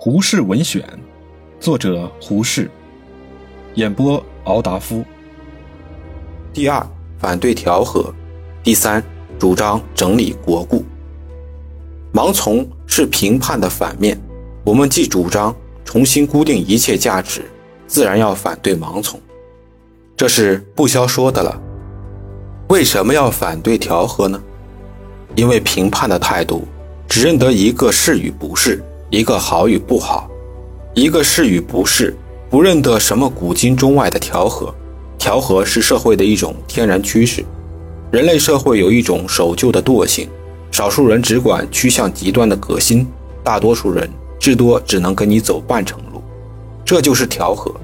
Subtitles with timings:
[0.00, 0.80] 胡适文选》，
[1.58, 2.70] 作者胡适，
[3.74, 5.04] 演播敖达夫。
[6.52, 6.86] 第二，
[7.18, 8.14] 反对调和；
[8.62, 9.02] 第三，
[9.40, 10.84] 主张整理国故。
[12.14, 14.16] 盲从是评判的反面，
[14.62, 15.52] 我们既主张
[15.84, 17.42] 重新固定一切价值，
[17.88, 19.20] 自然要反对盲从。
[20.16, 21.60] 这是不消说的了。
[22.68, 24.40] 为什么要反对调和呢？
[25.34, 26.68] 因为评判的态度
[27.08, 28.80] 只认得一个是与不是，
[29.10, 30.28] 一个好与不好，
[30.92, 32.14] 一个是与不是，
[32.50, 34.74] 不认得什么古今中外的调和。
[35.16, 37.42] 调和是社会的一种天然趋势。
[38.10, 40.28] 人类社会有一种守旧的惰性，
[40.70, 43.06] 少数人只管趋向极端的革新，
[43.42, 44.06] 大多数人
[44.38, 46.22] 至多只能跟你走半程路。
[46.84, 47.74] 这就是调和。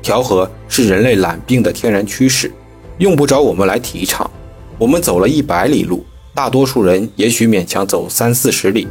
[0.00, 2.52] 调和是人类懒病的天然趋势，
[2.98, 4.30] 用不着我们来提倡。
[4.78, 6.04] 我们走了一百里路。
[6.32, 8.88] 大多数人也许勉强走三四十里，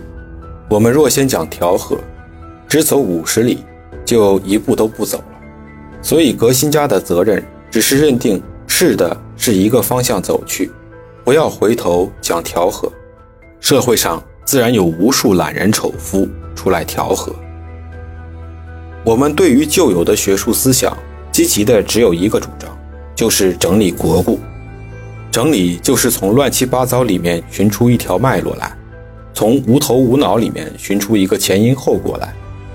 [0.71, 1.97] 我们若先讲调和，
[2.65, 3.57] 只走五十里，
[4.05, 5.25] 就一步都不走了。
[6.01, 10.71] 所以革新家的责任只是认定是的是一个方向走去，
[11.25, 12.89] 不要回头讲调和。
[13.59, 17.35] 社会上自然有无数懒人丑夫出来调和。
[19.03, 20.97] 我们对于旧有的学术思想，
[21.33, 22.69] 积极的只有一个主张，
[23.13, 24.39] 就是整理国故。
[25.29, 28.73] 整理就是从乱七八糟里面寻出一条脉络来，
[29.41, 32.31] 从无头无脑里面寻出一个前因后果来，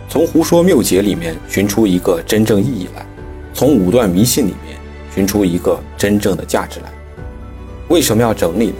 [0.08, 3.06] 从胡说谬解里面寻出一个真正意义来，
[3.54, 4.76] 从武断迷信里面
[5.14, 6.86] 寻出一个真正的价值来。
[7.86, 8.74] 为什么要整理呢？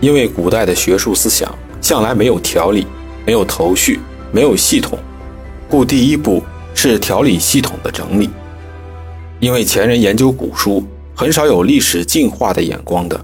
[0.00, 2.86] 因为古代的学术思想向来没有条理，
[3.26, 3.98] 没有头绪，
[4.30, 4.96] 没有系统，
[5.68, 6.40] 故第一步
[6.72, 8.30] 是条理系统的整理。
[9.40, 10.84] 因为前人研究古书。
[11.16, 13.20] 很少有历史进化的眼光的，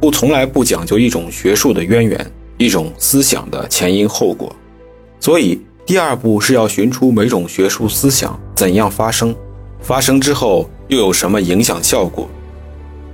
[0.00, 4.54] 故从来不讲究一种学术的渊源，一种思想的前因后果。
[5.20, 9.34] 所以第二步是要寻出每种学术思想怎样发生，
[9.80, 12.28] 发生之后又有什么影响效果。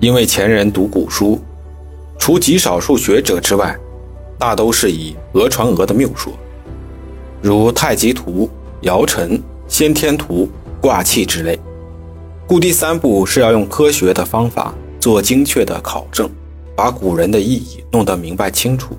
[0.00, 1.40] 因为前人读古书，
[2.18, 3.78] 除极少数学者之外，
[4.38, 6.32] 大都是以讹传讹的谬说，
[7.40, 8.50] 如太极图、
[8.82, 10.48] 爻辰、先天图、
[10.80, 11.58] 卦气之类。
[12.46, 16.28] 故第三步是要用科学的方法做精确的考证，
[16.76, 18.96] 把古人的意义弄得明白清楚。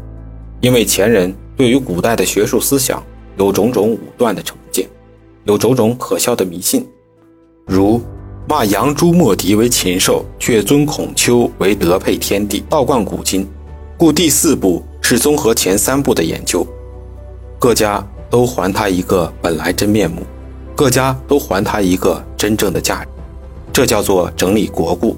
[0.66, 3.04] 因为前人对于古代的学术思想
[3.38, 4.90] 有种种武断的成见，
[5.44, 6.84] 有种种可笑的迷信，
[7.68, 8.02] 如
[8.50, 13.48] 骂杨朱莫迪为禽兽，却尊孔丘为德配天地，倒灌古今。
[13.96, 16.66] 故第四步是综合前三步的研究，
[17.60, 20.24] 各家都还他一个本来真面目，
[20.74, 23.12] 各家都还他一个真正的价值。
[23.72, 25.16] 这叫做整理国故。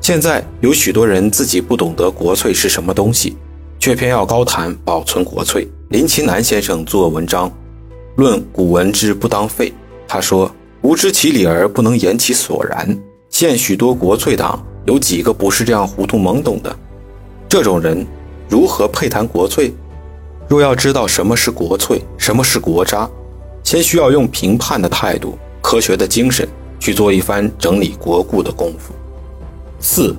[0.00, 3.36] 现在有许多人自己不懂得国粹是什么东西，
[3.78, 5.68] 却偏要高谈保存国粹。
[5.90, 7.50] 林奇南先生做文章
[8.16, 9.72] 论古文之不当废，
[10.06, 10.50] 他说
[10.82, 12.98] ：“吾知其理而不能言其所然。”
[13.30, 16.74] 现许多国粹党有几个不是这样糊涂懵懂的？
[17.48, 18.06] 这种人
[18.48, 19.72] 如何配谈国粹？
[20.48, 23.08] 若要知道什么是国粹，什么是国渣，
[23.62, 26.48] 先需要用评判的态度、科学的精神。
[26.80, 28.94] 去做一番整理国故的功夫。
[29.80, 30.14] 四，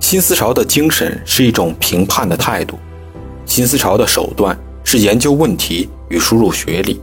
[0.00, 2.76] 新思潮的精神是一种评判的态度，
[3.52, 6.98] 新思潮的手段是研究问题与输入学理。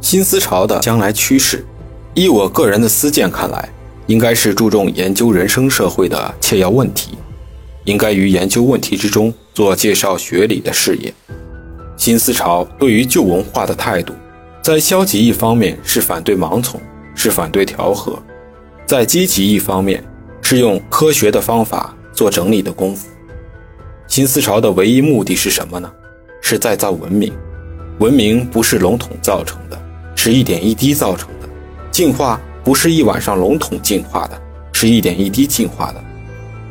[0.00, 1.66] 新思潮的将来趋势，
[2.14, 3.68] 依我个人的私见看来，
[4.06, 7.18] 应该是注重研究人生社会的切要问题，
[7.84, 11.12] 应该于研究问题之中做介绍学理的事业。
[11.96, 14.14] 新思潮对于旧文化的态度，
[14.62, 16.80] 在消极一方面是反对盲从。
[17.16, 18.16] 是反对调和，
[18.86, 20.04] 在积极一方面
[20.42, 23.08] 是用科学的方法做整理的功夫。
[24.06, 25.90] 新思潮的唯一目的是什么呢？
[26.40, 27.32] 是再造文明。
[27.98, 29.78] 文明不是笼统造成的，
[30.14, 31.48] 是一点一滴造成的。
[31.90, 34.40] 进化不是一晚上笼统进化的，
[34.72, 36.04] 是一点一滴进化的。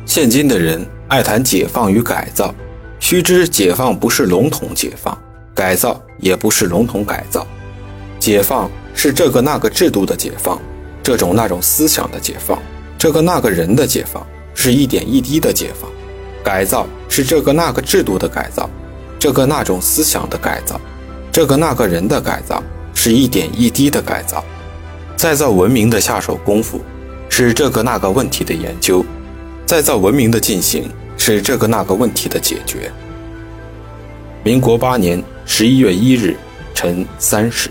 [0.04, 2.54] 现今的人爱谈解放与改造，
[3.00, 5.16] 须知解放不是笼统解放，
[5.54, 7.46] 改造也不是笼统改造。
[8.18, 8.70] 解放。
[8.98, 10.58] 是这个那个制度的解放，
[11.02, 12.58] 这种那种思想的解放，
[12.96, 15.86] 这个那个人的解放，是一点一滴的解放；
[16.46, 18.70] 改造是这个那个制度的改造，
[19.18, 20.80] 这个那种思想的改造，
[21.32, 22.62] 这个那个人的改造，
[22.94, 24.38] 是一点一滴的改造；
[25.16, 26.80] 再造文明的下手功夫，
[27.28, 29.04] 是这个那个问题的研究；
[29.66, 30.88] 再造文明的进行，
[31.18, 32.92] 是这个那个问题的解决。
[34.44, 36.36] 民国八年十一月一日，
[36.72, 37.70] 晨三时。